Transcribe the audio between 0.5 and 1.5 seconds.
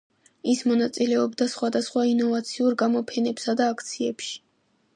ის მონაწილეობდა